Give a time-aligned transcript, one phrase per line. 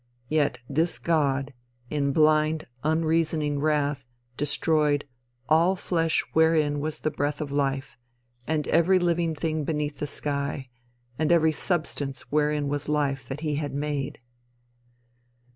[0.29, 1.53] Yet this god,
[1.91, 5.05] in blind unreasoning wrath destroyed
[5.47, 7.99] "all flesh wherein was the breath of life,
[8.47, 10.69] and every living thing beneath the sky,
[11.19, 14.17] and every substance wherein was life that he had made."